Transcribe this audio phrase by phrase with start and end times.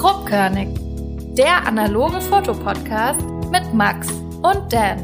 [0.00, 0.68] Grobkörnig,
[1.36, 3.20] der analoge Fotopodcast
[3.52, 4.98] mit Max und Dan.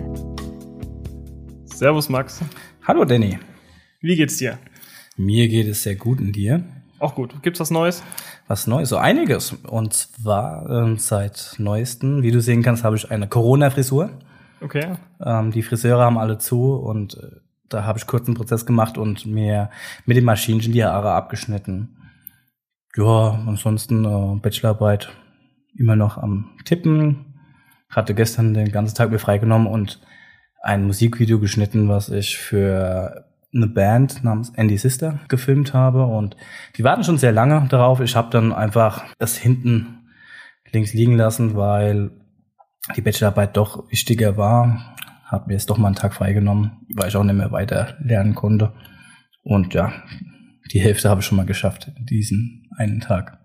[1.67, 2.41] Servus Max.
[2.87, 3.39] Hallo Danny.
[4.01, 4.57] Wie geht's dir?
[5.19, 6.65] Mir geht es sehr gut und dir?
[6.99, 7.43] Auch gut.
[7.43, 8.03] Gibt's was Neues?
[8.49, 9.53] Was Neues, so einiges.
[9.69, 14.09] Und zwar ähm, seit neuesten, wie du sehen kannst, habe ich eine Corona-Frisur.
[14.63, 14.95] Okay.
[15.23, 17.37] Ähm, die Friseure haben alle zu und äh,
[17.69, 19.69] da habe ich kurz einen Prozess gemacht und mir
[20.07, 21.96] mit dem Maschinchen die Haare abgeschnitten.
[22.97, 25.11] Ja, ansonsten äh, Bachelorarbeit
[25.77, 27.35] immer noch am Tippen.
[27.91, 30.01] Hatte gestern den ganzen Tag mir freigenommen und
[30.63, 36.37] ein Musikvideo geschnitten, was ich für eine Band namens Andy Sister gefilmt habe und
[36.77, 38.01] die warten schon sehr lange darauf.
[38.01, 40.09] Ich habe dann einfach das hinten
[40.73, 42.11] links liegen lassen, weil
[42.97, 44.95] die Bachelorarbeit doch wichtiger war.
[45.25, 48.35] Habe mir jetzt doch mal einen Tag freigenommen, weil ich auch nicht mehr weiter lernen
[48.35, 48.73] konnte.
[49.43, 49.93] Und ja,
[50.73, 53.39] die Hälfte habe ich schon mal geschafft in diesen einen Tag.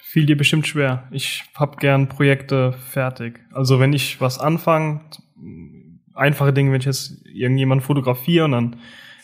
[0.00, 1.06] Fiel dir bestimmt schwer.
[1.10, 3.40] Ich hab gern Projekte fertig.
[3.52, 5.02] Also wenn ich was anfange,
[6.14, 8.76] einfache Dinge, wenn ich jetzt irgendjemand fotografiere und dann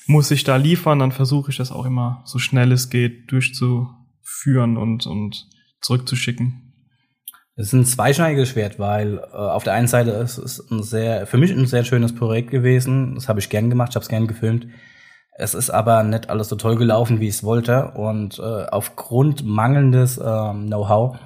[0.06, 4.77] muss ich da liefern, dann versuche ich das auch immer so schnell es geht durchzuführen
[4.77, 5.48] und, und
[5.80, 6.64] zurückzuschicken.
[7.56, 11.27] Es ist ein zweischneidiges Schwert, weil äh, auf der einen Seite ist es ein sehr,
[11.27, 13.14] für mich ein sehr schönes Projekt gewesen.
[13.14, 14.67] Das habe ich gern gemacht, ich habe es gern gefilmt.
[15.36, 17.90] Es ist aber nicht alles so toll gelaufen, wie ich es wollte.
[17.92, 21.18] Und äh, aufgrund mangelndes ähm, Know-how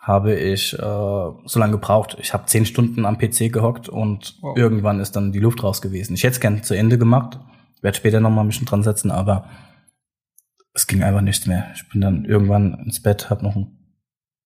[0.00, 2.16] habe ich äh, so lange gebraucht.
[2.20, 4.56] Ich habe zehn Stunden am PC gehockt und wow.
[4.56, 6.14] irgendwann ist dann die Luft raus gewesen.
[6.14, 7.38] Ich hätte es gern zu Ende gemacht,
[7.82, 9.48] werde später noch mal ein bisschen dran setzen, aber
[10.74, 11.66] es ging einfach nichts mehr.
[11.74, 13.76] Ich bin dann irgendwann ins Bett, habe noch einen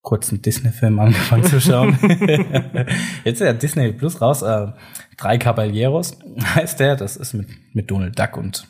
[0.02, 1.98] kurzen Disney-Film angefangen zu schauen.
[3.24, 4.42] Jetzt ist ja Disney Plus raus.
[4.42, 4.68] Äh,
[5.16, 6.18] Drei Caballeros
[6.54, 6.96] heißt der.
[6.96, 8.66] Das ist mit, mit Donald Duck und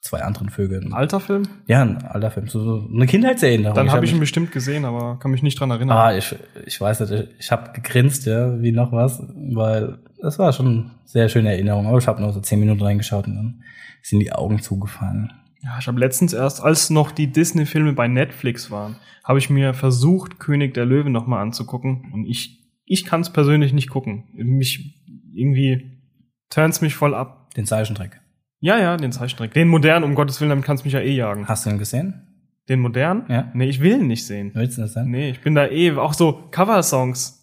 [0.00, 0.86] zwei anderen Vögeln.
[0.86, 1.42] Ein alter Film?
[1.66, 2.48] Ja, ein alter Film.
[2.48, 3.74] So, so eine Kindheitserinnerung.
[3.74, 5.96] Dann habe ich ihn bestimmt gesehen, aber kann mich nicht dran erinnern.
[5.96, 6.34] Ah, ich,
[6.64, 7.12] ich weiß nicht.
[7.12, 11.50] Ich, ich habe gegrinst, ja, wie noch was, weil das war schon eine sehr schöne
[11.50, 11.86] Erinnerung.
[11.86, 13.62] Aber ich habe nur so zehn Minuten reingeschaut und dann
[14.02, 15.32] sind die Augen zugefallen.
[15.62, 19.74] Ja, ich habe letztens erst, als noch die Disney-Filme bei Netflix waren, habe ich mir
[19.74, 22.10] versucht, König der Löwen nochmal anzugucken.
[22.14, 24.24] Und ich, ich kann es persönlich nicht gucken.
[24.32, 24.96] Mich
[25.34, 26.00] irgendwie
[26.48, 27.50] turns mich voll ab.
[27.54, 28.20] Den Zeichentrick.
[28.60, 29.54] Ja, ja, den Zeichentrick.
[29.54, 31.48] Den modernen, um Gottes Willen, damit kannst du mich ja eh jagen.
[31.48, 32.26] Hast du ihn gesehen?
[32.68, 33.24] Den modernen?
[33.28, 33.50] Ja.
[33.54, 34.52] Nee, ich will ihn nicht sehen.
[34.54, 35.08] Willst du das sein?
[35.08, 37.40] Nee, ich bin da eh, auch so Cover-Songs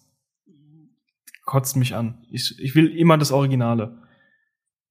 [1.44, 2.18] kotzt mich an.
[2.30, 3.98] Ich, ich will immer das Originale.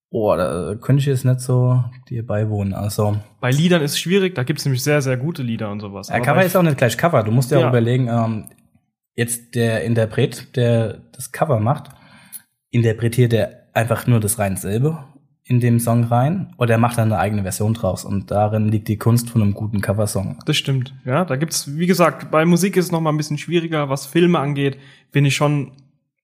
[0.09, 2.73] Oh, da könnte ich jetzt nicht so dir beiwohnen.
[2.73, 5.81] Also bei Liedern ist es schwierig, da gibt es nämlich sehr, sehr gute Lieder und
[5.81, 6.09] sowas.
[6.09, 7.23] Ja, Cover ist auch nicht gleich Cover.
[7.23, 7.65] Du musst dir ja.
[7.65, 8.49] auch überlegen, ähm,
[9.15, 11.91] jetzt der Interpret, der das Cover macht,
[12.71, 15.03] interpretiert er einfach nur das rein selbe
[15.47, 18.89] in dem Song rein oder er macht dann eine eigene Version draus und darin liegt
[18.89, 20.39] die Kunst von einem guten Coversong.
[20.45, 20.93] Das stimmt.
[21.05, 24.05] Ja, da gibt's wie gesagt, bei Musik ist es noch mal ein bisschen schwieriger, was
[24.05, 24.77] Filme angeht,
[25.11, 25.71] bin ich schon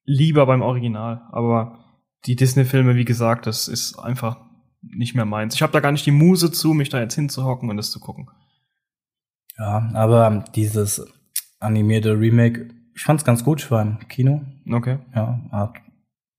[0.04, 1.80] lieber beim Original, aber
[2.26, 4.38] die Disney-Filme, wie gesagt, das ist einfach
[4.82, 5.56] nicht mehr meins.
[5.56, 8.02] Ich habe da gar nicht die Muse zu, mich da jetzt hinzuhocken und das zu
[8.02, 8.30] gucken.
[9.58, 11.06] Ja, aber dieses
[11.60, 14.42] animierte Remake, ich fand's ganz gut, ich war im Kino.
[14.70, 14.98] Okay.
[15.16, 15.76] Ja, hat,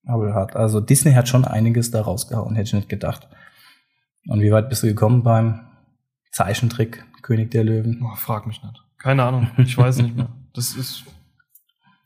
[0.06, 3.28] aber hat, also Disney hat schon einiges da rausgehauen, hätte ich nicht gedacht.
[4.26, 5.60] Und wie weit bist du gekommen beim
[6.32, 8.02] Zeichentrick König der Löwen?
[8.04, 8.82] Oh, frag mich nicht.
[8.98, 10.28] Keine Ahnung, ich weiß nicht mehr.
[10.56, 11.02] Das ist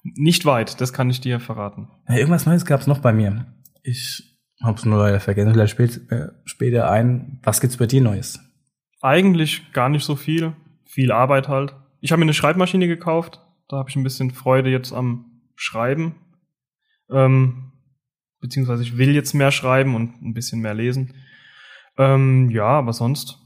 [0.03, 1.89] nicht weit, das kann ich dir verraten.
[2.09, 3.45] Ja, irgendwas Neues gab's noch bei mir.
[3.83, 5.53] Ich hab's nur leider vergessen.
[5.53, 7.41] Vielleicht spät, äh, später ein.
[7.43, 8.41] Was gibt's bei dir Neues?
[9.03, 10.55] Eigentlich gar nicht so viel.
[10.87, 11.75] Viel Arbeit halt.
[12.01, 13.43] Ich habe mir eine Schreibmaschine gekauft.
[13.69, 16.15] Da habe ich ein bisschen Freude jetzt am Schreiben.
[17.11, 17.68] Ähm,
[18.41, 21.15] beziehungsweise ich will jetzt mehr schreiben und ein bisschen mehr lesen.
[21.97, 23.39] Ähm, ja, aber sonst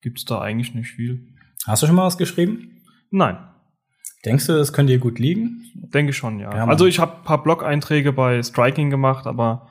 [0.00, 1.34] gibt's da eigentlich nicht viel.
[1.66, 2.82] Hast du schon mal was geschrieben?
[3.10, 3.38] Nein.
[4.24, 5.64] Denkst du, das könnte dir gut liegen?
[5.74, 6.54] Denke schon, ja.
[6.54, 9.68] ja also ich habe paar Blog-Einträge bei Striking gemacht, aber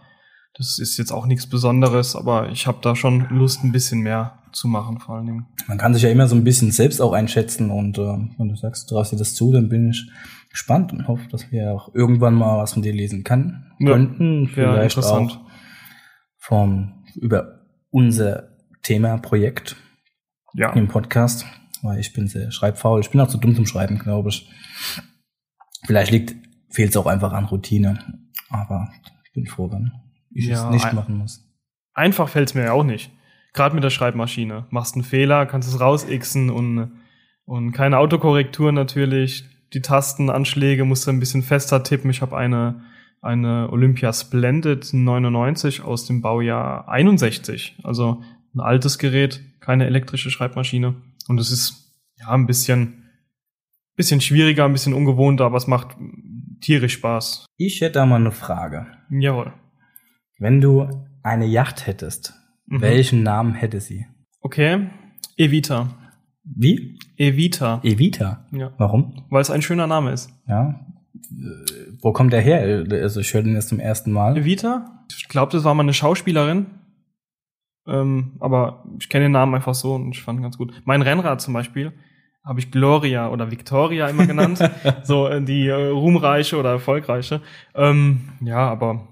[0.55, 4.39] das ist jetzt auch nichts Besonderes, aber ich habe da schon Lust, ein bisschen mehr
[4.51, 5.45] zu machen, vor allen Dingen.
[5.67, 8.55] Man kann sich ja immer so ein bisschen selbst auch einschätzen und äh, wenn du
[8.55, 10.11] sagst, du traust dir das zu, dann bin ich
[10.51, 14.47] gespannt und hoffe, dass wir auch irgendwann mal was von dir lesen kann, ja, könnten.
[14.47, 15.39] Vielleicht auch
[16.37, 18.49] vom über unser
[18.83, 19.75] Thema Projekt
[20.53, 20.71] ja.
[20.73, 21.45] im Podcast
[21.81, 22.99] weil ich bin sehr schreibfaul.
[23.01, 24.49] Ich bin auch zu dumm zum Schreiben, glaube ich.
[25.85, 26.35] Vielleicht liegt,
[26.69, 27.99] fehlt es auch einfach an Routine.
[28.49, 28.89] Aber
[29.25, 29.91] ich bin froh, wenn
[30.33, 31.47] ich ja, es nicht machen muss.
[31.93, 33.11] Einfach fällt es mir ja auch nicht.
[33.53, 34.67] Gerade mit der Schreibmaschine.
[34.69, 36.91] Machst einen Fehler, kannst es rausixen und,
[37.45, 39.45] und keine Autokorrektur natürlich.
[39.73, 42.09] Die Tastenanschläge musst du ein bisschen fester tippen.
[42.09, 42.81] Ich habe eine,
[43.21, 47.77] eine Olympia Splendid 99 aus dem Baujahr 61.
[47.83, 48.21] Also
[48.53, 50.95] ein altes Gerät, keine elektrische Schreibmaschine.
[51.27, 53.09] Und es ist ja ein bisschen,
[53.95, 55.95] bisschen schwieriger, ein bisschen ungewohnter, aber es macht
[56.59, 57.45] tierisch Spaß.
[57.57, 58.87] Ich hätte da mal eine Frage.
[59.09, 59.53] Jawohl.
[60.37, 62.33] Wenn du eine Yacht hättest,
[62.67, 62.81] Mhm.
[62.81, 64.05] welchen Namen hätte sie?
[64.41, 64.87] Okay.
[65.37, 65.89] Evita.
[66.43, 66.99] Wie?
[67.17, 67.81] Evita.
[67.83, 68.45] Evita.
[68.51, 68.73] Ja.
[68.77, 69.25] Warum?
[69.29, 70.31] Weil es ein schöner Name ist.
[70.47, 70.85] Ja.
[71.13, 72.85] Äh, Wo kommt der her?
[72.91, 74.37] Also ich höre den jetzt zum ersten Mal.
[74.37, 75.05] Evita?
[75.15, 76.67] Ich glaube, das war mal eine Schauspielerin.
[77.87, 80.73] Ähm, aber ich kenne den Namen einfach so und ich fand ihn ganz gut.
[80.85, 81.93] Mein Rennrad zum Beispiel
[82.43, 84.59] habe ich Gloria oder Victoria immer genannt.
[85.03, 87.41] so äh, die äh, ruhmreiche oder erfolgreiche.
[87.75, 89.07] Ähm, ja, aber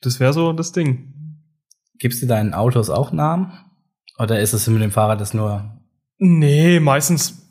[0.00, 1.14] das wäre so das Ding.
[1.98, 3.52] Gibst du deinen Autos auch Namen?
[4.18, 5.78] Oder ist es mit dem Fahrrad das nur?
[6.18, 7.48] Nee, meistens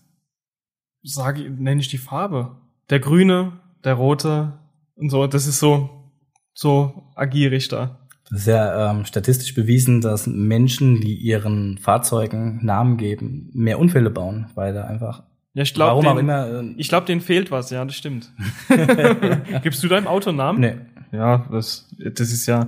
[1.03, 2.57] sage ich, nenne ich die Farbe.
[2.89, 3.53] Der grüne,
[3.83, 4.59] der rote
[4.95, 5.27] und so.
[5.27, 6.11] Das ist so,
[6.53, 7.99] so agiere ich da.
[8.29, 14.09] Das ist ja ähm, statistisch bewiesen, dass Menschen, die ihren Fahrzeugen Namen geben, mehr Unfälle
[14.09, 15.23] bauen, weil da einfach.
[15.53, 16.61] Ja, ich glaube, warum auch den, immer.
[16.61, 17.69] Äh, ich glaube, denen fehlt was.
[17.69, 18.33] Ja, das stimmt.
[19.63, 20.59] Gibst du deinem Auto einen Namen?
[20.59, 20.75] nee.
[21.13, 22.67] Ja, das, das ist ja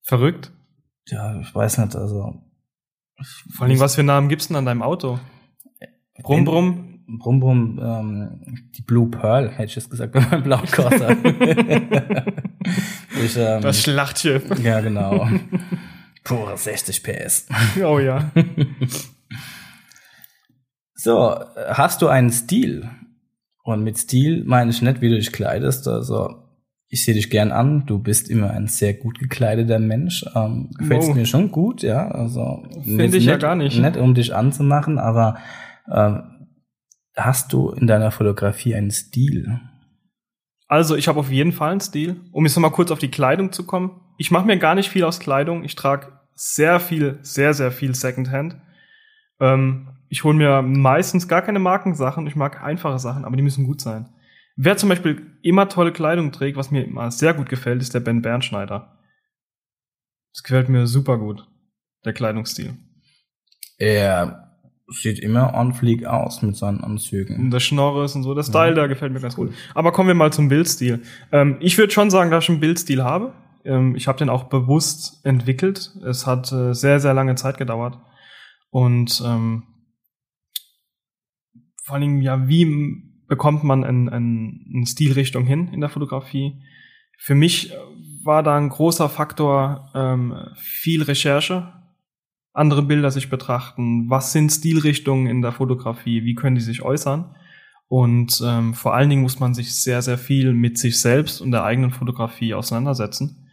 [0.00, 0.50] verrückt.
[1.08, 1.94] Ja, ich weiß nicht.
[1.94, 2.40] Also
[3.54, 5.18] Vor Dingen, was für Namen gibt's denn an deinem Auto?
[6.22, 6.90] Brumm, brumm.
[7.06, 11.10] Brumm Brumm, ähm, die Blue Pearl, hätte ich jetzt gesagt, bei meinem Blaukörper.
[13.22, 14.42] ich, ähm, Das Schlachtschiff.
[14.62, 15.28] ja, genau.
[16.24, 17.46] Pure 60 PS.
[17.84, 18.30] Oh ja.
[20.94, 22.88] So, hast du einen Stil?
[23.64, 25.86] Und mit Stil meine ich nicht, wie du dich kleidest.
[25.88, 26.43] Also,
[26.94, 27.86] ich sehe dich gern an.
[27.86, 30.24] Du bist immer ein sehr gut gekleideter Mensch.
[30.36, 31.14] Ähm, gefällst Oh.
[31.14, 32.08] mir schon gut, ja.
[32.08, 33.78] Also, Finde ich ja gar nicht.
[33.80, 35.36] Nicht, um dich anzumachen, aber
[35.92, 36.22] ähm,
[37.16, 39.60] hast du in deiner Fotografie einen Stil?
[40.68, 42.20] Also, ich habe auf jeden Fall einen Stil.
[42.30, 44.00] Um jetzt nochmal kurz auf die Kleidung zu kommen.
[44.16, 45.64] Ich mache mir gar nicht viel aus Kleidung.
[45.64, 48.56] Ich trage sehr viel, sehr, sehr viel Secondhand.
[49.40, 52.28] Ähm, ich hole mir meistens gar keine Markensachen.
[52.28, 54.10] Ich mag einfache Sachen, aber die müssen gut sein.
[54.56, 58.00] Wer zum Beispiel immer tolle Kleidung trägt, was mir immer sehr gut gefällt, ist der
[58.00, 58.98] Ben Bernschneider.
[60.32, 61.46] Das gefällt mir super gut,
[62.04, 62.74] der Kleidungsstil.
[63.78, 64.44] Er
[64.88, 67.36] sieht immer on fleek aus mit seinen Anzügen.
[67.36, 69.52] Und der Schnorres und so, der Style, da gefällt mir ganz gut.
[69.74, 71.02] Aber kommen wir mal zum Bildstil.
[71.32, 73.32] Ähm, ich würde schon sagen, dass ich einen Bildstil habe.
[73.64, 75.92] Ähm, ich habe den auch bewusst entwickelt.
[76.04, 77.98] Es hat äh, sehr, sehr lange Zeit gedauert.
[78.70, 79.64] Und ähm,
[81.82, 86.62] vor Dingen, ja, wie bekommt man ein, ein, eine Stilrichtung hin in der Fotografie?
[87.18, 87.76] Für mich äh,
[88.22, 91.72] war da ein großer Faktor ähm, viel Recherche,
[92.52, 97.34] andere Bilder sich betrachten, was sind Stilrichtungen in der Fotografie, wie können die sich äußern.
[97.88, 101.50] Und ähm, vor allen Dingen muss man sich sehr, sehr viel mit sich selbst und
[101.50, 103.48] der eigenen Fotografie auseinandersetzen.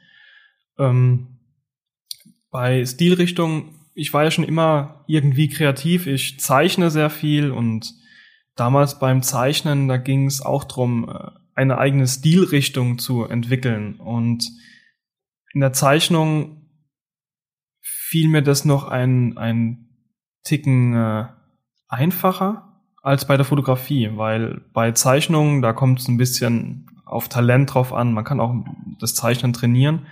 [0.78, 1.40] Ähm,
[2.50, 7.94] bei Stilrichtungen, ich war ja schon immer irgendwie kreativ, ich zeichne sehr viel und
[8.56, 13.96] damals beim Zeichnen, da ging es auch drum, äh, eine eigene Stilrichtung zu entwickeln.
[13.96, 14.50] Und
[15.54, 16.70] in der Zeichnung
[17.82, 19.90] fiel mir das noch ein, ein
[20.44, 21.26] Ticken äh,
[21.88, 27.74] einfacher als bei der Fotografie, weil bei Zeichnungen, da kommt es ein bisschen auf Talent
[27.74, 28.14] drauf an.
[28.14, 28.54] Man kann auch
[29.00, 30.08] das Zeichnen trainieren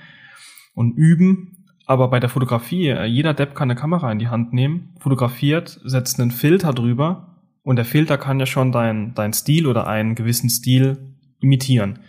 [0.74, 1.56] und üben.
[1.86, 5.80] Aber bei der Fotografie, äh, jeder Depp kann eine Kamera in die Hand nehmen, fotografiert,
[5.84, 7.29] setzt einen Filter drüber
[7.70, 12.00] und der Filter kann ja schon dein, dein Stil oder einen gewissen Stil imitieren.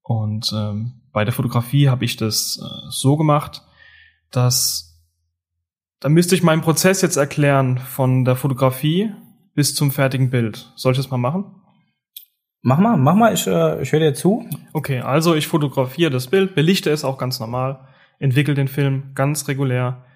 [0.00, 3.60] Und ähm, bei der Fotografie habe ich das äh, so gemacht,
[4.30, 5.04] dass
[6.00, 9.12] da müsste ich meinen Prozess jetzt erklären von der Fotografie
[9.54, 10.72] bis zum fertigen Bild.
[10.76, 11.56] Soll ich das mal machen?
[12.62, 14.48] Mach mal, mach mal, ich, äh, ich höre dir zu.
[14.72, 17.86] Okay, also ich fotografiere das Bild, belichte es auch ganz normal,
[18.18, 20.06] entwickle den Film ganz regulär.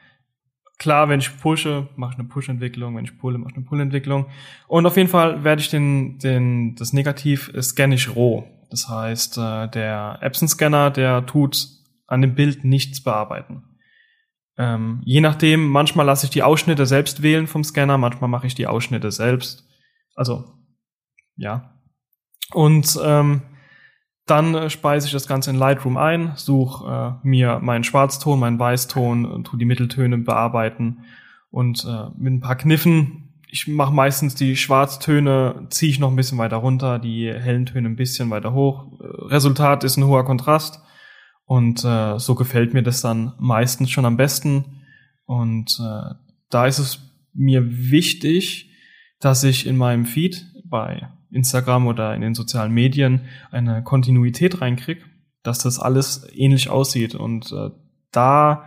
[0.78, 4.26] Klar, wenn ich pushe, mache ich eine Push-Entwicklung, wenn ich pulle, mache ich eine Pull-Entwicklung.
[4.66, 8.45] Und auf jeden Fall werde ich den, den, das Negativ scanne ich roh.
[8.71, 11.69] Das heißt, äh, der Epson-Scanner, der tut
[12.07, 13.62] an dem Bild nichts bearbeiten.
[14.57, 18.54] Ähm, je nachdem, manchmal lasse ich die Ausschnitte selbst wählen vom Scanner, manchmal mache ich
[18.54, 19.69] die Ausschnitte selbst.
[20.14, 20.45] Also,
[21.37, 21.78] ja.
[22.52, 23.43] Und ähm,
[24.26, 28.59] dann äh, speise ich das Ganze in Lightroom ein, suche äh, mir meinen Schwarzton, meinen
[28.59, 31.04] Weißton, tu die Mitteltöne bearbeiten
[31.50, 33.35] und äh, mit ein paar Kniffen.
[33.49, 37.88] Ich mache meistens die Schwarztöne, ziehe ich noch ein bisschen weiter runter, die hellen Töne
[37.88, 39.00] ein bisschen weiter hoch.
[39.00, 40.81] Äh, Resultat ist ein hoher Kontrast
[41.45, 44.83] und äh, so gefällt mir das dann meistens schon am besten.
[45.26, 46.14] Und äh,
[46.50, 48.71] da ist es mir wichtig,
[49.21, 55.03] dass ich in meinem Feed bei Instagram oder in den sozialen Medien eine Kontinuität reinkriege,
[55.43, 57.14] dass das alles ähnlich aussieht.
[57.14, 57.71] Und äh,
[58.12, 58.64] da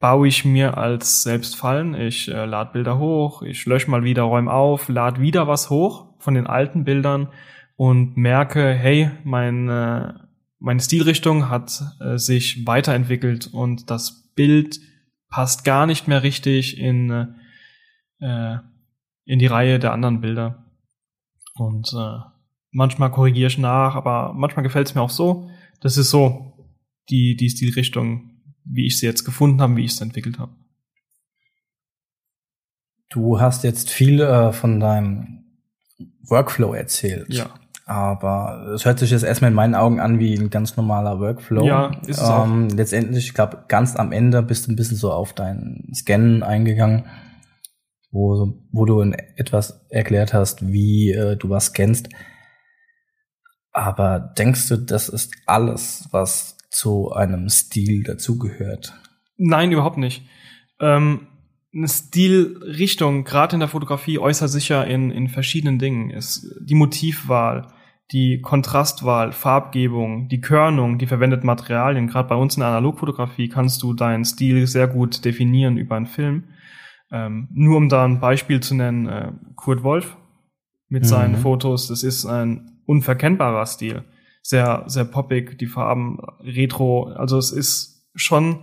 [0.00, 1.94] baue ich mir als selbst Fallen.
[1.94, 6.14] Ich äh, lade Bilder hoch, ich lösche mal wieder, räume auf, lade wieder was hoch,
[6.18, 7.28] von den alten Bildern
[7.76, 14.80] und merke, hey, meine, meine Stilrichtung hat äh, sich weiterentwickelt und das Bild
[15.28, 17.34] passt gar nicht mehr richtig in,
[18.20, 18.56] äh,
[19.24, 20.69] in die Reihe der anderen Bilder.
[21.60, 22.18] Und äh,
[22.70, 25.50] manchmal korrigiere ich nach, aber manchmal gefällt es mir auch so.
[25.80, 26.54] Das ist so
[27.10, 28.30] die, die Stilrichtung,
[28.64, 30.52] wie ich sie jetzt gefunden habe, wie ich es entwickelt habe.
[33.10, 35.44] Du hast jetzt viel äh, von deinem
[36.22, 37.32] Workflow erzählt.
[37.34, 37.50] Ja.
[37.84, 41.66] Aber es hört sich jetzt erstmal in meinen Augen an wie ein ganz normaler Workflow.
[41.66, 45.10] Ja, ist es ähm, Letztendlich, ich glaube, ganz am Ende bist du ein bisschen so
[45.10, 47.06] auf dein Scannen eingegangen,
[48.10, 52.08] wo, wo du in etwas erklärt hast, wie äh, du was scannst.
[53.72, 58.94] Aber denkst du, das ist alles, was zu einem Stil dazugehört?
[59.36, 60.24] Nein, überhaupt nicht.
[60.80, 61.28] Ähm,
[61.72, 66.10] eine Stilrichtung, gerade in der Fotografie, äußert sich ja in, in verschiedenen Dingen.
[66.10, 67.68] Ist die Motivwahl,
[68.12, 72.08] die Kontrastwahl, Farbgebung, die Körnung, die verwendeten Materialien.
[72.08, 76.06] Gerade bei uns in der Analogfotografie kannst du deinen Stil sehr gut definieren über einen
[76.06, 76.44] Film.
[77.12, 80.16] Ähm, nur um da ein Beispiel zu nennen, äh, Kurt Wolf
[80.88, 81.08] mit mhm.
[81.08, 84.04] seinen Fotos, das ist ein unverkennbarer Stil.
[84.42, 87.04] Sehr, sehr poppig, die Farben retro.
[87.04, 88.60] Also es ist schon,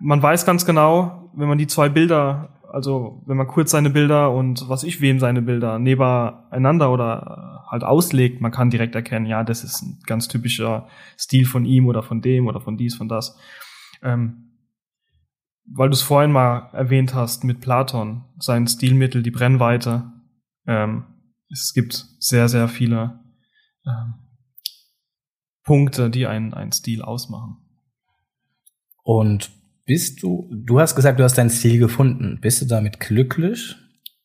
[0.00, 4.32] man weiß ganz genau, wenn man die zwei Bilder, also wenn man kurz seine Bilder
[4.32, 9.44] und was ich wem seine Bilder nebeneinander oder halt auslegt, man kann direkt erkennen, ja,
[9.44, 13.08] das ist ein ganz typischer Stil von ihm oder von dem oder von dies, von
[13.08, 13.38] das.
[14.02, 14.45] Ähm,
[15.68, 20.12] weil du es vorhin mal erwähnt hast mit Platon, sein Stilmittel, die Brennweite.
[20.66, 21.04] Ähm,
[21.50, 23.20] es gibt sehr, sehr viele
[23.86, 24.14] ähm,
[25.64, 27.58] Punkte, die einen, einen Stil ausmachen.
[29.02, 29.50] Und
[29.84, 32.38] bist du, du hast gesagt, du hast deinen Stil gefunden.
[32.40, 33.76] Bist du damit glücklich?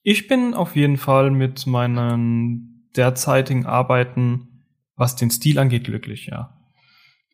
[0.03, 6.57] Ich bin auf jeden Fall mit meinen derzeitigen Arbeiten, was den Stil angeht, glücklich, ja.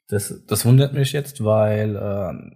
[0.10, 2.56] Das, das wundert mich jetzt, weil äh,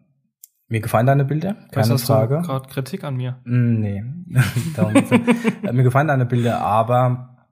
[0.71, 2.37] mir gefallen deine Bilder, keine Was hast Frage.
[2.41, 3.39] Du gerade Kritik an mir?
[3.43, 4.03] Mm, nee,
[5.63, 7.45] äh, mir gefallen deine Bilder, aber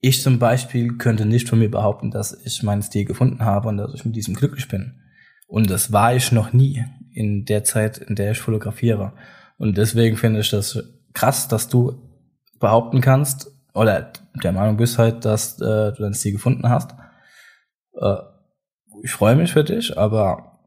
[0.00, 3.76] ich zum Beispiel könnte nicht von mir behaupten, dass ich meinen Stil gefunden habe und
[3.76, 5.00] dass ich mit diesem glücklich bin.
[5.48, 9.12] Und das war ich noch nie in der Zeit, in der ich fotografiere.
[9.56, 10.78] Und deswegen finde ich das
[11.14, 12.00] krass, dass du
[12.60, 16.94] behaupten kannst, oder der Meinung bist halt, dass äh, du dein Stil gefunden hast.
[17.94, 18.16] Äh,
[19.02, 20.57] ich freue mich für dich, aber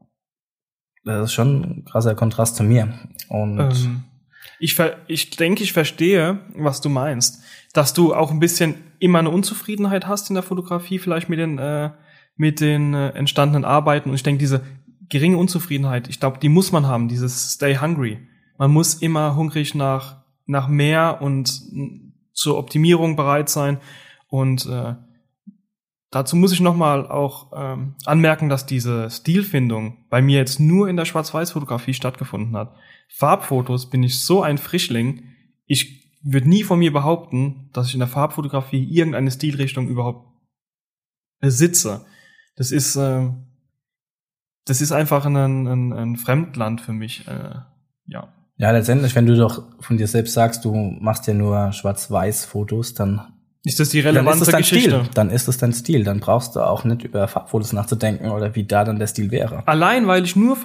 [1.04, 2.92] das ist schon ein krasser Kontrast zu mir.
[3.28, 4.04] Und ähm,
[4.58, 4.78] ich,
[5.08, 7.42] ich denke, ich verstehe, was du meinst.
[7.72, 11.58] Dass du auch ein bisschen immer eine Unzufriedenheit hast in der Fotografie, vielleicht mit den,
[11.58, 11.90] äh,
[12.36, 14.10] mit den äh, entstandenen Arbeiten.
[14.10, 14.62] Und ich denke, diese
[15.08, 18.18] geringe Unzufriedenheit, ich glaube, die muss man haben, dieses Stay Hungry.
[18.58, 21.62] Man muss immer hungrig nach, nach mehr und
[22.32, 23.78] zur Optimierung bereit sein.
[24.28, 24.94] Und äh,
[26.12, 30.96] dazu muss ich nochmal auch ähm, anmerken, dass diese Stilfindung bei mir jetzt nur in
[30.96, 32.76] der Schwarz-Weiß-Fotografie stattgefunden hat.
[33.08, 35.24] Farbfotos bin ich so ein Frischling.
[35.66, 40.28] Ich würde nie von mir behaupten, dass ich in der Farbfotografie irgendeine Stilrichtung überhaupt
[41.40, 42.06] besitze.
[42.54, 43.30] Das ist äh,
[44.64, 47.26] das ist einfach ein, ein, ein Fremdland für mich.
[47.26, 47.54] Äh,
[48.06, 48.32] ja.
[48.56, 53.41] Ja, letztendlich, wenn du doch von dir selbst sagst, du machst ja nur Schwarz-Weiß-Fotos, dann
[53.64, 54.90] ist das die relevante dann ist das dein Geschichte.
[54.90, 55.10] Stil.
[55.14, 56.04] Dann ist das dein Stil.
[56.04, 59.62] Dann brauchst du auch nicht über Farbfotos nachzudenken oder wie da dann der Stil wäre.
[59.66, 60.56] Allein, weil ich nur,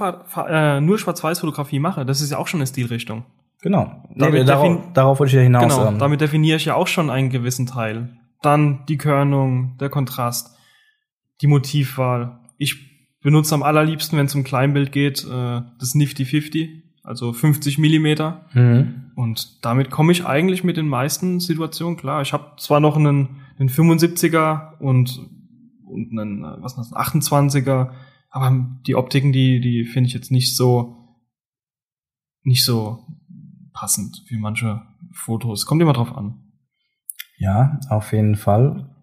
[0.50, 3.24] äh, nur Schwarz-Weiß-Fotografie mache, das ist ja auch schon eine Stilrichtung.
[3.62, 4.04] Genau.
[4.13, 5.75] Nee, darauf, darauf wollte ich ja hinaus.
[5.75, 6.00] Genau, ähm.
[6.00, 8.18] damit definiere ich ja auch schon einen gewissen Teil.
[8.42, 10.56] Dann die Körnung, der Kontrast,
[11.42, 12.39] die Motivwahl.
[12.58, 17.77] Ich benutze am allerliebsten, wenn es um Kleinbild geht, äh, das Nifty 50, also 50
[17.77, 18.45] Millimeter.
[18.53, 19.11] Mhm.
[19.15, 22.21] Und damit komme ich eigentlich mit den meisten Situationen klar.
[22.21, 25.19] Ich habe zwar noch einen, einen 75er und,
[25.85, 27.91] und einen, äh, was ist das, 28er,
[28.29, 31.17] aber die Optiken, die, die finde ich jetzt nicht so,
[32.43, 33.07] nicht so
[33.73, 35.65] passend wie manche Fotos.
[35.65, 36.43] Kommt immer drauf an.
[37.37, 38.93] Ja, auf jeden Fall.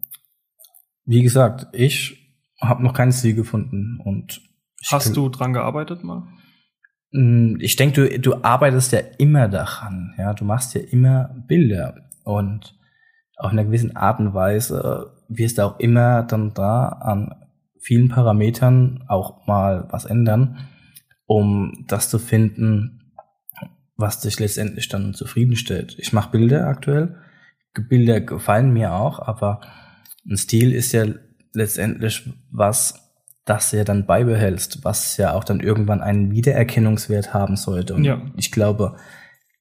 [1.07, 4.43] Wie gesagt, ich habe noch kein Ziel gefunden und
[4.91, 6.29] hast du dran gearbeitet mal?
[7.15, 12.11] Mm, ich denke, du, du arbeitest ja immer daran, ja, du machst ja immer Bilder
[12.25, 12.77] und
[13.37, 17.35] auf einer gewissen Art und Weise wirst du auch immer dann da an
[17.81, 20.67] vielen Parametern auch mal was ändern,
[21.27, 23.13] um das zu finden,
[23.97, 25.95] was dich letztendlich dann zufriedenstellt.
[26.01, 27.15] Ich mache Bilder aktuell,
[27.89, 29.61] Bilder gefallen mir auch, aber
[30.29, 31.07] ein Stil ist ja
[31.53, 33.04] letztendlich was,
[33.45, 37.95] das ja dann beibehältst, was ja auch dann irgendwann einen Wiedererkennungswert haben sollte.
[37.95, 38.23] Und ja.
[38.37, 38.97] ich glaube,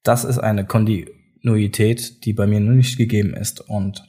[0.03, 3.61] das ist eine Kontinuität, die bei mir noch nicht gegeben ist.
[3.61, 4.03] Und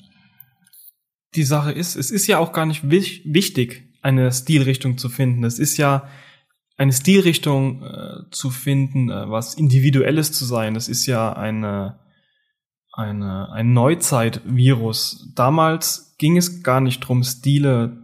[1.35, 5.43] die Sache ist, es ist ja auch gar nicht wichtig, eine Stilrichtung zu finden.
[5.45, 6.09] Es ist ja
[6.77, 10.75] eine Stilrichtung äh, zu finden, äh, was individuelles zu sein.
[10.75, 11.99] Das ist ja eine,
[12.93, 15.33] eine, ein Neuzeit-Virus.
[15.35, 18.04] Damals ging es gar nicht drum, Stile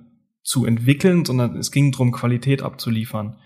[0.50, 3.38] zu entwickeln, sondern es ging drum, Qualität abzuliefern.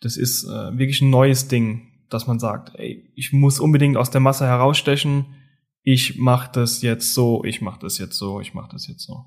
[0.00, 4.10] Das ist äh, wirklich ein neues Ding, dass man sagt, ey, ich muss unbedingt aus
[4.10, 5.36] der Masse herausstechen.
[5.82, 9.24] Ich mache das jetzt so, ich mache das jetzt so, ich mache das jetzt so.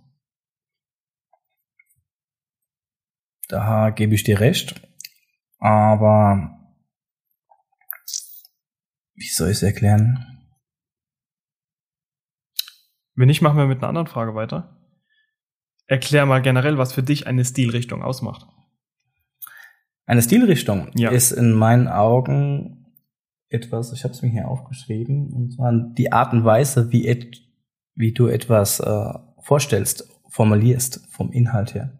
[3.47, 4.85] Da gebe ich dir recht.
[5.59, 6.59] Aber
[9.13, 10.51] wie soll ich es erklären?
[13.13, 14.74] Wenn nicht, machen wir mit einer anderen Frage weiter.
[15.87, 18.47] Erklär mal generell, was für dich eine Stilrichtung ausmacht.
[20.05, 21.09] Eine Stilrichtung ja.
[21.09, 22.85] ist in meinen Augen
[23.49, 27.41] etwas, ich habe es mir hier aufgeschrieben, und zwar die Art und Weise, wie, et,
[27.95, 31.97] wie du etwas äh, vorstellst, formulierst vom Inhalt her.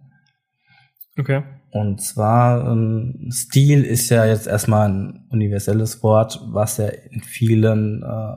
[1.18, 1.44] Okay.
[1.72, 8.04] Und zwar ähm, Stil ist ja jetzt erstmal ein universelles Wort, was ja in vielen
[8.04, 8.36] äh,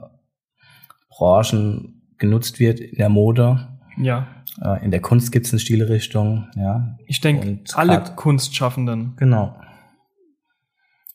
[1.09, 3.68] Branchen genutzt wird, in der Mode.
[3.99, 4.27] Ja.
[4.61, 6.97] Äh, in der Kunst gibt es eine Stilrichtung, ja.
[7.05, 9.15] Ich denke, alle grad, Kunstschaffenden.
[9.17, 9.55] Genau.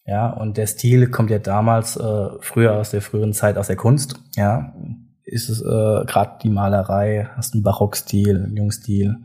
[0.07, 3.77] Ja, und der Stil kommt ja damals äh, früher aus der früheren Zeit aus der
[3.77, 4.75] Kunst, ja.
[5.25, 9.17] Ist es äh, gerade die Malerei, hast einen Barockstil, einen Jungstil,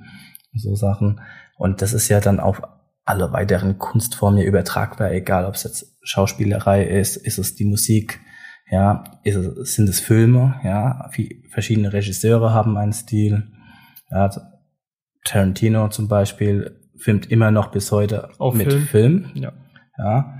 [0.55, 1.19] so Sachen.
[1.57, 2.61] Und das ist ja dann auf
[3.03, 8.21] alle weiteren Kunstformen ja übertragbar, egal ob es jetzt Schauspielerei ist, ist es die Musik,
[8.71, 11.09] ja, ist es, sind es Filme, ja,
[11.49, 13.51] verschiedene Regisseure haben einen Stil,
[14.11, 14.29] ja,
[15.25, 19.31] Tarantino zum Beispiel filmt immer noch bis heute Auch mit Film, Film.
[19.35, 19.53] Ja.
[19.97, 20.33] ja,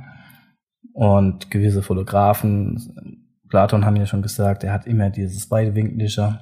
[0.93, 6.39] und gewisse Fotografen, Platon haben ja schon gesagt, er hat immer dieses weitwinklige,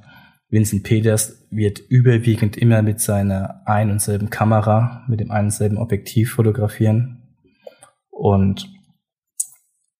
[0.50, 5.52] Vincent Peters wird überwiegend immer mit seiner ein und selben Kamera, mit dem einen und
[5.52, 7.36] selben Objektiv fotografieren.
[8.10, 8.70] Und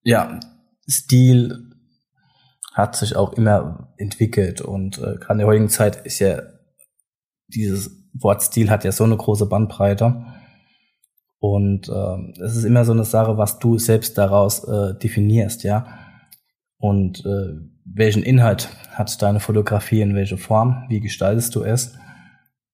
[0.04, 0.40] ja,
[0.90, 1.67] Stil
[2.78, 6.42] hat sich auch immer entwickelt und äh, gerade in der heutigen Zeit ist ja
[7.48, 10.26] dieses Wort Stil hat ja so eine große Bandbreite
[11.40, 15.88] und äh, es ist immer so eine Sache, was du selbst daraus äh, definierst, ja
[16.78, 17.54] und äh,
[17.86, 21.98] welchen Inhalt hat deine Fotografie, in welche Form, wie gestaltest du es.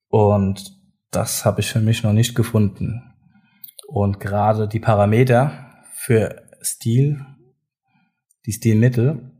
[0.09, 0.75] Und
[1.11, 3.13] das habe ich für mich noch nicht gefunden.
[3.87, 5.51] Und gerade die Parameter
[5.93, 7.25] für Stil,
[8.45, 9.31] die Stilmittel,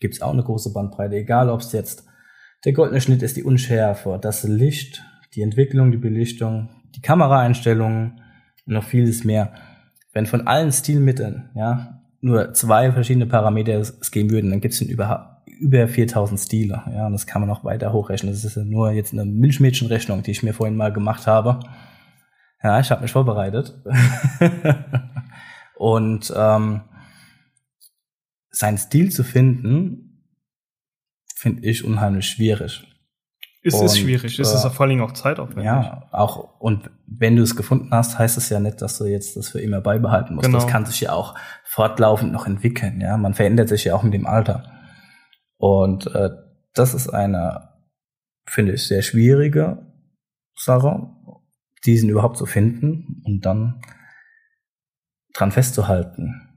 [0.00, 2.04] gibt es auch eine große Bandbreite, egal ob es jetzt
[2.64, 5.02] der goldene Schnitt ist, die Unschärfe, das Licht,
[5.34, 8.20] die Entwicklung, die Belichtung, die Kameraeinstellungen
[8.66, 9.52] und noch vieles mehr.
[10.12, 14.80] Wenn von allen Stilmitteln, ja, nur zwei verschiedene Parameter es geben würden, dann gibt es
[14.80, 16.82] über, über 4000 Stile.
[16.92, 18.32] Ja, und das kann man auch weiter hochrechnen.
[18.32, 21.60] Das ist ja nur jetzt eine Milchmädchenrechnung, die ich mir vorhin mal gemacht habe.
[22.62, 23.80] Ja, ich habe mich vorbereitet.
[25.76, 26.80] und ähm,
[28.50, 30.24] seinen Stil zu finden,
[31.34, 32.84] finde ich unheimlich schwierig.
[33.62, 35.64] Es und, ist schwierig, es ist äh, vor allen Dingen auch zeitaufwendig.
[35.64, 39.36] Ja, auch, und wenn du es gefunden hast, heißt es ja nicht, dass du jetzt
[39.36, 40.46] das für immer beibehalten musst.
[40.46, 40.58] Genau.
[40.58, 41.34] Das kann sich ja auch
[41.64, 43.16] fortlaufend noch entwickeln, ja.
[43.16, 44.72] Man verändert sich ja auch mit dem Alter.
[45.56, 46.30] Und äh,
[46.72, 47.68] das ist eine,
[48.46, 49.86] finde ich, sehr schwierige
[50.56, 51.10] Sache,
[51.84, 53.80] diesen überhaupt zu finden und dann
[55.34, 56.47] dran festzuhalten.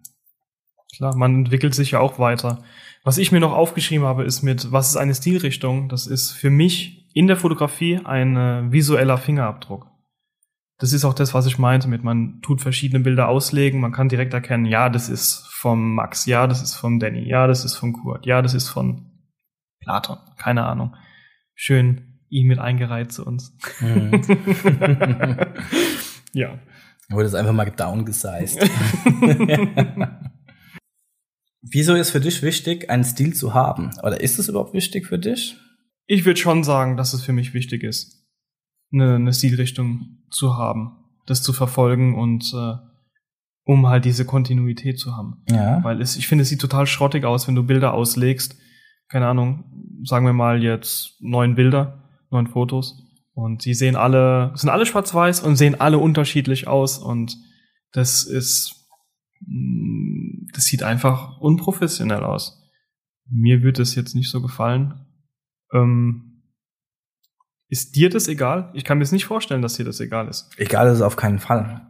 [0.95, 2.63] Klar, man entwickelt sich ja auch weiter.
[3.04, 5.89] Was ich mir noch aufgeschrieben habe, ist mit, was ist eine Stilrichtung?
[5.89, 9.88] Das ist für mich in der Fotografie ein äh, visueller Fingerabdruck.
[10.77, 14.10] Das ist auch das, was ich meinte mit, man tut verschiedene Bilder auslegen, man kann
[14.10, 17.75] direkt erkennen, ja, das ist vom Max, ja, das ist vom Danny, ja, das ist
[17.75, 19.12] von Kurt, ja, das ist von
[19.80, 20.95] Platon, keine Ahnung.
[21.54, 23.56] Schön ihn mit eingereiht zu uns.
[23.80, 24.21] Mhm.
[26.34, 26.58] ja.
[27.10, 28.67] Wurde es einfach mal downgesized.
[31.62, 33.91] Wieso ist für dich wichtig, einen Stil zu haben?
[34.04, 35.58] Oder ist es überhaupt wichtig für dich?
[36.08, 38.26] Ich würde schon sagen, dass es für mich wichtig ist,
[38.91, 40.97] eine, eine Stilrichtung zu haben,
[41.28, 42.74] das zu verfolgen und äh,
[43.63, 45.43] um halt diese Kontinuität zu haben.
[45.50, 45.84] Ja.
[45.84, 48.56] Weil es, ich finde, es sieht total schrottig aus, wenn du Bilder auslegst.
[49.08, 53.04] Keine Ahnung, sagen wir mal jetzt neun Bilder, neun Fotos.
[53.34, 56.97] Und die sehen alle, sind alle schwarz-weiß und sehen alle unterschiedlich aus.
[56.97, 57.38] Und
[57.91, 58.82] das ist
[59.47, 62.70] Mm, das sieht einfach unprofessionell aus.
[63.30, 65.06] Mir würde es jetzt nicht so gefallen.
[65.74, 66.44] Ähm,
[67.68, 68.70] ist dir das egal?
[68.74, 70.50] Ich kann mir es nicht vorstellen, dass dir das egal ist.
[70.58, 71.88] Egal ist es auf keinen Fall.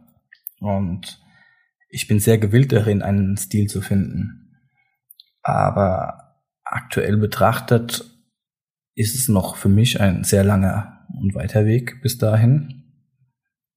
[0.60, 1.20] Und
[1.88, 4.60] ich bin sehr gewillt darin, einen Stil zu finden.
[5.42, 8.04] Aber aktuell betrachtet
[8.94, 12.81] ist es noch für mich ein sehr langer und weiter Weg bis dahin.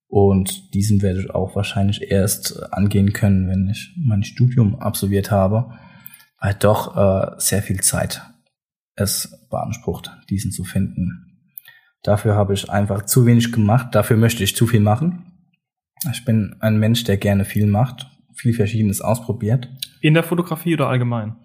[0.08, 5.74] Und diesen werde ich auch wahrscheinlich erst angehen können, wenn ich mein Studium absolviert habe,
[6.40, 8.22] weil doch äh, sehr viel Zeit
[8.96, 11.40] es beansprucht, diesen zu finden.
[12.04, 15.32] Dafür habe ich einfach zu wenig gemacht, dafür möchte ich zu viel machen.
[16.12, 19.70] Ich bin ein Mensch, der gerne viel macht, viel Verschiedenes ausprobiert.
[20.02, 21.36] In der Fotografie oder allgemein?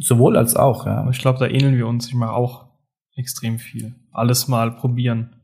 [0.00, 1.08] Sowohl als auch, ja.
[1.10, 2.06] Ich glaube, da ähneln wir uns.
[2.06, 2.68] Ich mache auch
[3.16, 3.96] extrem viel.
[4.12, 5.34] Alles mal probieren.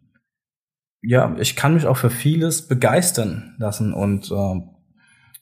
[1.02, 4.60] Ja, ich kann mich auch für vieles begeistern lassen und äh,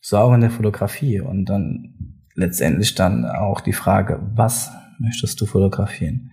[0.01, 1.21] so auch in der Fotografie.
[1.21, 6.31] Und dann letztendlich dann auch die Frage, was möchtest du fotografieren?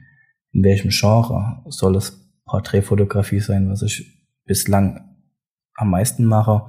[0.51, 5.15] In welchem Genre soll es Porträtfotografie sein, was ich bislang
[5.75, 6.67] am meisten mache?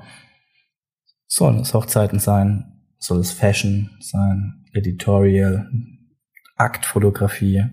[1.26, 2.82] Sollen es Hochzeiten sein?
[2.98, 4.64] Soll es Fashion sein?
[4.72, 5.70] Editorial?
[6.56, 7.64] Aktfotografie?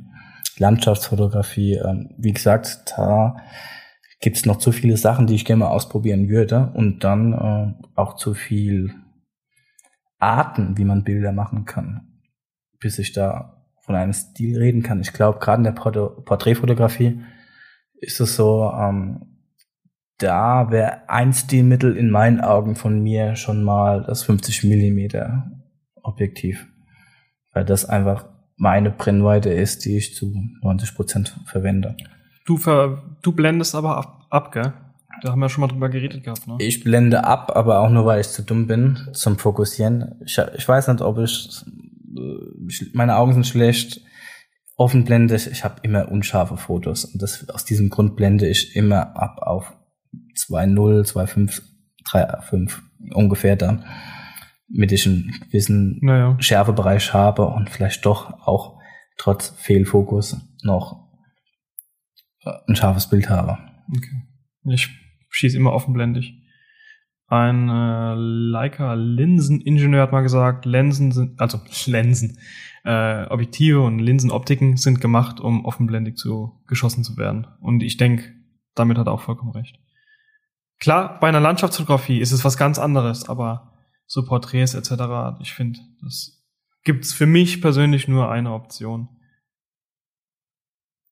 [0.58, 1.76] Landschaftsfotografie?
[1.76, 3.38] Ähm, wie gesagt, da
[4.23, 7.73] gibt es noch zu viele Sachen, die ich gerne mal ausprobieren würde und dann äh,
[7.95, 8.95] auch zu viel
[10.17, 12.21] Arten, wie man Bilder machen kann,
[12.79, 15.01] bis ich da von einem Stil reden kann.
[15.01, 17.21] Ich glaube, gerade in der Port Porträtfotografie
[17.95, 19.25] ist es so, ähm,
[20.19, 25.51] da wäre ein Stilmittel in meinen Augen von mir schon mal das 50 Millimeter
[26.01, 26.65] Objektiv,
[27.51, 31.97] weil das einfach meine Brennweite ist, die ich zu 90 Prozent verwende.
[32.45, 34.73] Du, ver du blendest aber ab, ab, gell?
[35.21, 36.58] Da haben wir schon mal drüber geredet gehabt, ne?
[36.60, 40.19] Ich blende ab, aber auch nur, weil ich zu dumm bin zum Fokussieren.
[40.25, 41.63] Ich, ich weiß nicht, ob ich,
[42.67, 44.01] ich meine Augen sind schlecht.
[44.75, 48.75] Offen blende ich, ich habe immer unscharfe Fotos und das, aus diesem Grund blende ich
[48.75, 49.71] immer ab auf
[50.36, 51.62] 2.0, 2.5,
[52.06, 52.71] 3.5
[53.13, 53.84] ungefähr da,
[54.67, 56.36] mit ich einen gewissen Naja.
[56.39, 58.79] Schärfebereich habe und vielleicht doch auch
[59.17, 61.03] trotz Fehlfokus noch
[62.45, 63.58] ein scharfes Bild habe.
[63.89, 64.23] Okay.
[64.65, 64.89] Ich
[65.29, 66.39] schieße immer offenblendig.
[67.27, 72.38] Ein äh, Leica Linseningenieur hat mal gesagt, Linsen sind, also Linsen,
[72.84, 77.47] äh, Objektive und Linsenoptiken sind gemacht, um offenblendig zu geschossen zu werden.
[77.60, 78.34] Und ich denke,
[78.75, 79.79] damit hat er auch vollkommen recht.
[80.79, 83.73] Klar, bei einer Landschaftsfotografie ist es was ganz anderes, aber
[84.06, 86.43] so Porträts etc., ich finde, das
[86.84, 89.08] gibt's für mich persönlich nur eine Option.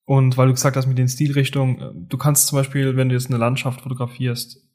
[0.06, 3.16] Und weil du gesagt hast mit den Stilrichtungen, äh, du kannst zum Beispiel, wenn du
[3.16, 4.68] jetzt eine Landschaft fotografierst,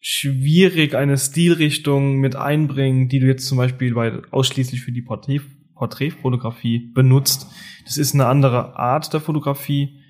[0.00, 5.40] schwierig eine Stilrichtung mit einbringen, die du jetzt zum Beispiel bei, ausschließlich für die Porträt,
[5.74, 7.48] Porträtfotografie benutzt.
[7.84, 10.00] Das ist eine andere Art der Fotografie.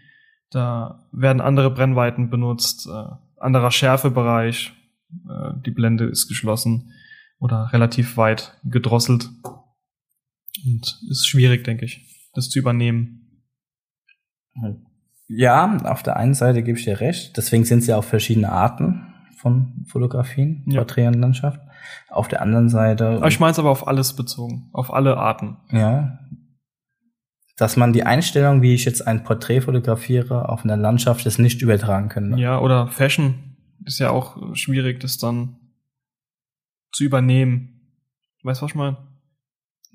[0.51, 3.07] Da werden andere Brennweiten benutzt, äh,
[3.39, 4.73] anderer Schärfebereich.
[5.29, 6.93] Äh, die Blende ist geschlossen
[7.39, 9.29] oder relativ weit gedrosselt.
[10.65, 13.26] Und ist schwierig, denke ich, das zu übernehmen.
[15.29, 17.37] Ja, auf der einen Seite gebe ich dir recht.
[17.37, 20.81] Deswegen sind es ja auch verschiedene Arten von Fotografien, Ja.
[20.81, 21.61] Porträt und Landschaft.
[22.09, 25.57] Auf der anderen Seite, ich meine es aber auf alles bezogen, auf alle Arten.
[25.71, 26.19] ja,
[27.59, 31.63] dass man die Einstellung, wie ich jetzt ein Porträt fotografiere, auf einer Landschaft jetzt nicht
[31.63, 32.39] übertragen könnte.
[32.39, 35.57] Ja, oder Fashion ist ja auch schwierig, das dann
[36.93, 37.81] zu übernehmen.
[38.43, 38.99] Weißt du, was ich meine?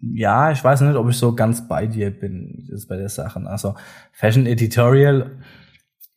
[0.01, 3.39] Ja, ich weiß nicht, ob ich so ganz bei dir bin jetzt bei der Sache.
[3.45, 3.75] Also
[4.11, 5.39] Fashion Editorial,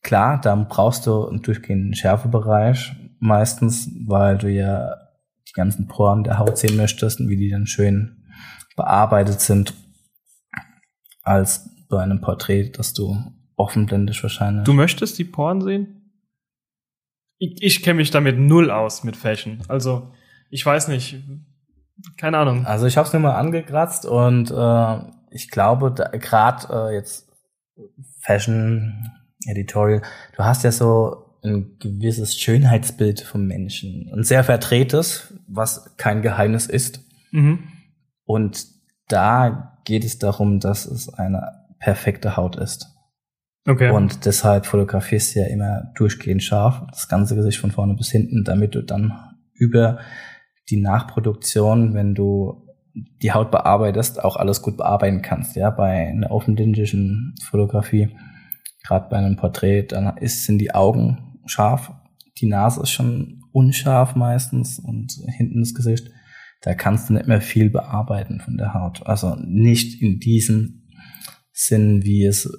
[0.02, 4.96] klar, da brauchst du einen durchgehenden Schärfebereich meistens, weil du ja
[5.48, 8.24] die ganzen Poren der Haut sehen möchtest und wie die dann schön
[8.76, 9.74] bearbeitet sind
[11.22, 13.16] als bei einem Porträt, das du
[13.56, 14.64] offenblendisch wahrscheinlich.
[14.64, 16.10] Du möchtest die Poren sehen?
[17.38, 19.60] Ich, ich kenne mich damit null aus mit Fashion.
[19.68, 20.12] Also,
[20.50, 21.16] ich weiß nicht.
[22.18, 22.66] Keine Ahnung.
[22.66, 24.98] Also ich habe es mir mal angekratzt und äh,
[25.30, 27.28] ich glaube, gerade äh, jetzt
[28.20, 29.10] Fashion
[29.46, 30.02] Editorial,
[30.36, 36.66] du hast ja so ein gewisses Schönheitsbild vom Menschen, ein sehr verdrehtes, was kein Geheimnis
[36.66, 37.00] ist.
[37.32, 37.64] Mhm.
[38.24, 38.66] Und
[39.08, 42.88] da geht es darum, dass es eine perfekte Haut ist.
[43.66, 43.90] Okay.
[43.90, 48.44] Und deshalb fotografierst du ja immer durchgehend scharf, das ganze Gesicht von vorne bis hinten,
[48.44, 49.12] damit du dann
[49.54, 49.98] über
[50.70, 52.64] die Nachproduktion, wenn du
[53.22, 55.56] die Haut bearbeitest, auch alles gut bearbeiten kannst.
[55.56, 58.16] Ja, bei einer offenlindischen Fotografie,
[58.84, 61.92] gerade bei einem Porträt, dann ist, sind die Augen scharf,
[62.38, 66.10] die Nase ist schon unscharf meistens und hinten das Gesicht.
[66.60, 69.06] Da kannst du nicht mehr viel bearbeiten von der Haut.
[69.06, 70.88] Also nicht in diesem
[71.52, 72.50] Sinn, wie es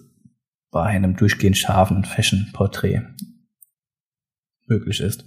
[0.71, 3.01] bei einem durchgehend scharfen Fashion-Porträt
[4.67, 5.25] möglich ist.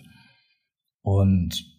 [1.03, 1.78] Und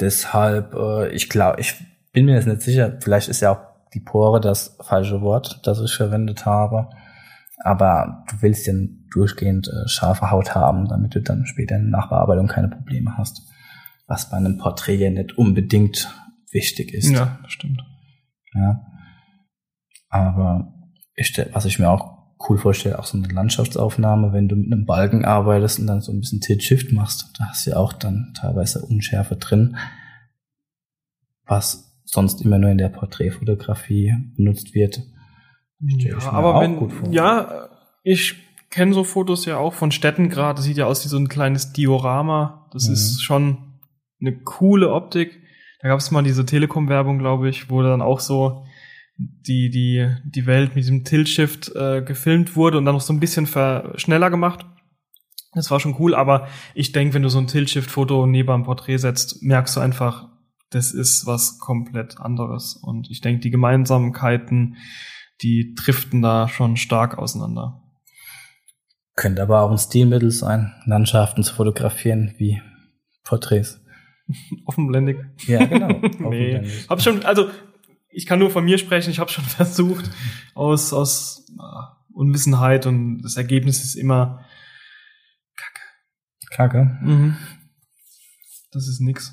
[0.00, 1.74] deshalb, äh, ich glaube, ich
[2.12, 5.80] bin mir jetzt nicht sicher, vielleicht ist ja auch die Pore das falsche Wort, das
[5.80, 6.88] ich verwendet habe.
[7.64, 8.74] Aber du willst ja
[9.10, 13.42] durchgehend äh, scharfe Haut haben, damit du dann später in der Nachbearbeitung keine Probleme hast.
[14.06, 16.08] Was bei einem Porträt ja nicht unbedingt
[16.50, 17.10] wichtig ist.
[17.10, 17.82] Ja, das stimmt.
[18.54, 18.86] Ja.
[20.08, 20.72] Aber
[21.14, 22.17] ich, was ich mir auch
[22.48, 26.12] cool vorstelle, auch so eine Landschaftsaufnahme, wenn du mit einem Balken arbeitest und dann so
[26.12, 29.76] ein bisschen Tilt-Shift machst, da hast du ja auch dann teilweise Unschärfe drin,
[31.46, 35.02] was sonst immer nur in der Porträtfotografie benutzt wird.
[35.80, 37.68] Ja, aber wenn, ja,
[38.02, 38.34] ich
[38.70, 40.56] kenne so Fotos ja auch von Städten gerade.
[40.56, 42.68] Das sieht ja aus wie so ein kleines Diorama.
[42.72, 42.94] Das Mhm.
[42.94, 43.58] ist schon
[44.20, 45.40] eine coole Optik.
[45.80, 48.64] Da gab es mal diese Telekom-Werbung, glaube ich, wo dann auch so
[49.18, 53.20] die, die, die Welt mit diesem Tilt-Shift äh, gefilmt wurde und dann noch so ein
[53.20, 54.64] bisschen schneller gemacht.
[55.54, 58.98] Das war schon cool, aber ich denke, wenn du so ein Tilt-Shift-Foto neben einem Porträt
[58.98, 60.28] setzt, merkst du einfach,
[60.70, 62.76] das ist was komplett anderes.
[62.76, 64.76] Und ich denke, die Gemeinsamkeiten,
[65.42, 67.82] die driften da schon stark auseinander.
[69.16, 72.62] Könnte aber auch ein Stilmittel sein, Landschaften zu fotografieren wie
[73.24, 73.80] Porträts.
[74.66, 75.16] Offenblendig.
[75.46, 75.88] Ja, genau.
[75.88, 76.06] nee.
[76.08, 76.88] Offenblendig.
[76.88, 77.48] Hab schon, also
[78.18, 80.10] ich kann nur von mir sprechen, ich habe schon versucht,
[80.54, 84.44] aus, aus äh, Unwissenheit und das Ergebnis ist immer,
[86.50, 86.98] Kacke.
[87.00, 87.36] mhm,
[88.72, 89.32] das ist nix.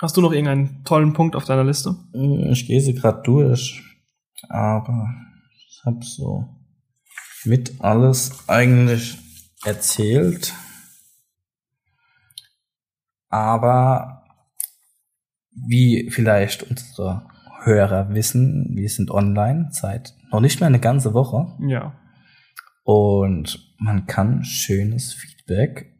[0.00, 1.96] Hast du noch irgendeinen tollen Punkt auf deiner Liste?
[2.50, 3.82] Ich gehe sie gerade durch,
[4.48, 5.14] aber
[5.68, 6.48] ich habe so
[7.44, 9.18] mit alles eigentlich
[9.64, 10.54] erzählt.
[13.28, 14.17] Aber
[15.66, 17.26] wie vielleicht unsere
[17.62, 21.94] Hörer wissen, wir sind online seit noch nicht mehr eine ganze Woche Ja.
[22.84, 25.94] und man kann schönes Feedback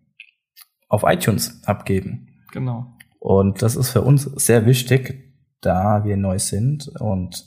[0.89, 2.29] auf iTunes abgeben.
[2.53, 2.97] Genau.
[3.21, 7.45] Und das ist für uns sehr wichtig, da wir neu sind und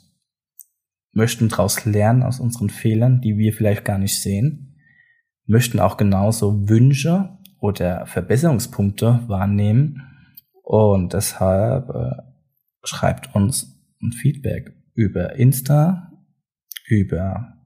[1.13, 4.77] möchten daraus lernen aus unseren Fehlern, die wir vielleicht gar nicht sehen,
[5.45, 10.03] möchten auch genauso Wünsche oder Verbesserungspunkte wahrnehmen
[10.71, 12.15] und deshalb äh,
[12.85, 16.13] schreibt uns ein Feedback über Insta,
[16.87, 17.57] über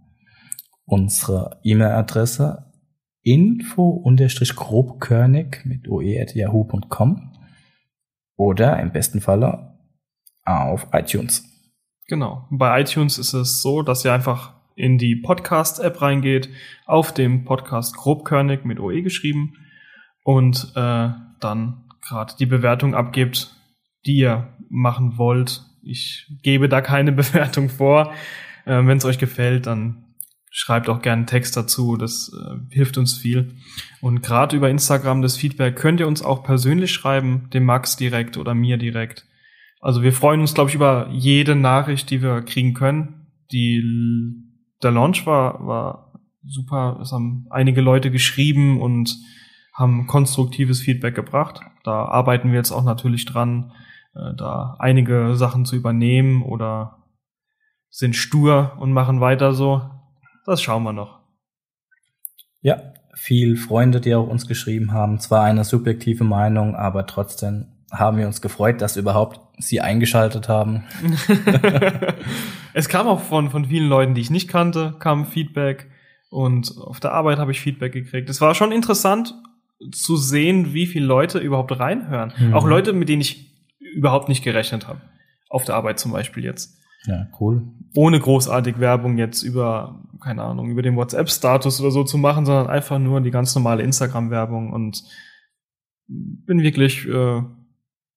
[0.86, 2.74] unsere E-Mail-Adresse
[3.22, 7.32] info-grobkörnig mit oe.yahoo.com
[8.38, 9.78] oder im besten Falle
[10.44, 11.48] auf iTunes.
[12.08, 12.48] Genau.
[12.50, 16.50] Bei iTunes ist es so, dass ihr einfach in die Podcast-App reingeht,
[16.88, 19.54] auf dem Podcast grobkörnig mit OE geschrieben
[20.24, 23.56] und äh, dann gerade die Bewertung abgebt,
[24.06, 25.64] die ihr machen wollt.
[25.84, 28.14] Ich gebe da keine Bewertung vor.
[28.66, 30.06] Äh, Wenn es euch gefällt, dann
[30.50, 31.98] schreibt auch gerne einen Text dazu.
[31.98, 33.56] Das äh, hilft uns viel.
[34.00, 38.38] Und gerade über Instagram das Feedback könnt ihr uns auch persönlich schreiben, dem Max direkt
[38.38, 39.26] oder mir direkt.
[39.82, 43.28] Also wir freuen uns, glaube ich, über jede Nachricht, die wir kriegen können.
[43.52, 43.84] Die,
[44.82, 47.00] der Launch war, war super.
[47.02, 49.16] Es haben einige Leute geschrieben und
[49.76, 51.60] haben konstruktives Feedback gebracht.
[51.84, 53.74] Da arbeiten wir jetzt auch natürlich dran,
[54.16, 57.04] äh, da einige Sachen zu übernehmen oder
[57.90, 59.82] sind stur und machen weiter so.
[60.46, 61.20] Das schauen wir noch.
[62.62, 62.82] Ja,
[63.16, 65.20] viel Freunde, die auch uns geschrieben haben.
[65.20, 70.84] Zwar eine subjektive Meinung, aber trotzdem haben wir uns gefreut, dass überhaupt sie eingeschaltet haben.
[72.74, 75.90] es kam auch von, von vielen Leuten, die ich nicht kannte, kam Feedback
[76.30, 78.30] und auf der Arbeit habe ich Feedback gekriegt.
[78.30, 79.34] Es war schon interessant
[79.92, 82.34] zu sehen, wie viele Leute überhaupt reinhören.
[82.38, 82.54] Mhm.
[82.54, 85.02] Auch Leute, mit denen ich überhaupt nicht gerechnet habe.
[85.50, 86.78] Auf der Arbeit zum Beispiel jetzt.
[87.06, 87.64] Ja, cool.
[87.96, 92.68] Ohne großartig Werbung jetzt über, keine Ahnung, über den WhatsApp-Status oder so zu machen, sondern
[92.68, 95.04] einfach nur die ganz normale Instagram-Werbung und
[96.08, 97.42] bin wirklich äh,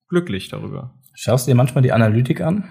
[0.09, 0.95] glücklich darüber.
[1.15, 2.65] Schaust du dir manchmal die Analytik an?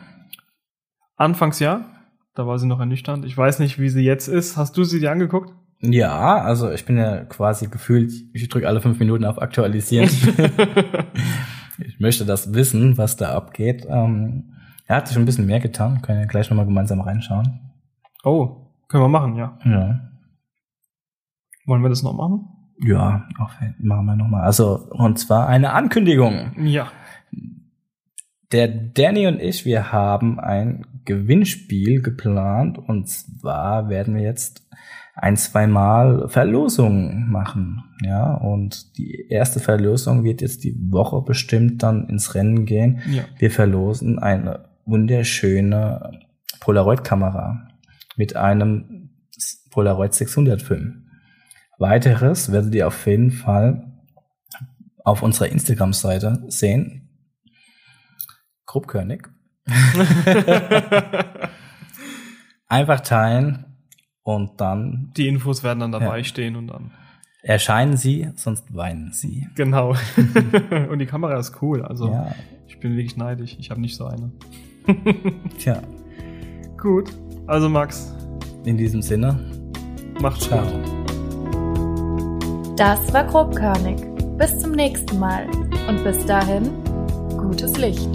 [1.15, 1.85] Anfangs ja,
[2.33, 3.25] da war sie noch ernüchternd.
[3.25, 4.57] Ich weiß nicht, wie sie jetzt ist.
[4.57, 5.53] Hast du sie dir angeguckt?
[5.79, 10.09] Ja, also ich bin ja quasi gefühlt, ich drücke alle fünf Minuten auf Aktualisieren.
[11.77, 13.85] ich möchte das wissen, was da abgeht.
[13.87, 14.55] Ähm,
[14.87, 16.01] er hat sich ein bisschen mehr getan.
[16.01, 17.59] Können ja gleich nochmal gemeinsam reinschauen.
[18.23, 19.57] oh, können wir machen, ja.
[19.65, 19.99] Ja.
[21.65, 22.47] Wollen wir das noch machen?
[22.79, 24.43] Ja, auf, machen wir nochmal.
[24.45, 26.53] Also, und zwar eine Ankündigung.
[26.65, 26.87] Ja.
[28.51, 34.66] Der Danny und ich, wir haben ein Gewinnspiel geplant und zwar werden wir jetzt
[35.17, 37.83] ein, zweimal Verlosungen machen.
[38.03, 43.01] Ja, und die erste Verlosung wird jetzt die Woche bestimmt dann ins Rennen gehen.
[43.09, 43.23] Ja.
[43.39, 46.19] Wir verlosen eine wunderschöne
[46.59, 47.67] Polaroid-Kamera
[48.15, 49.09] mit einem
[49.71, 51.09] Polaroid 600 Film.
[51.79, 53.91] Weiteres werdet ihr auf jeden Fall
[55.03, 57.09] auf unserer Instagram-Seite sehen.
[58.67, 59.27] Grobkörnig.
[62.67, 63.66] Einfach teilen
[64.27, 66.23] Und dann Die Infos werden dann dabei Ja.
[66.25, 66.91] stehen und dann.
[67.43, 69.47] erscheinen sie, sonst weinen sie.
[69.55, 69.95] Genau.
[70.91, 71.81] und die Kamera ist cool.
[71.81, 72.35] Also Ja,
[72.67, 73.55] ich bin wirklich neidisch.
[73.57, 74.29] Ich habe nicht so eine.
[75.57, 75.81] tja,
[76.77, 77.09] Gut.
[77.47, 78.13] Also Max,
[78.65, 79.39] in diesem Sinne,
[80.19, 80.61] macht's ciao.
[80.61, 80.83] gut.
[82.77, 83.95] Das war grobkörnig.
[84.37, 85.47] Bis zum nächsten Mal
[85.87, 86.69] und bis dahin
[87.37, 88.09] gutes Licht.